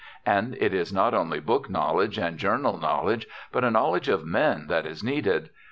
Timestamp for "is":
0.73-0.91, 4.87-5.03